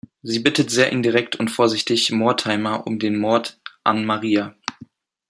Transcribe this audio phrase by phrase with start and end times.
[0.23, 4.55] Sie bittet sehr indirekt und vorsichtig Mortimer um den Mord an Maria.